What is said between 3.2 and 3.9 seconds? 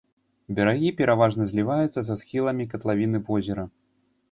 возера.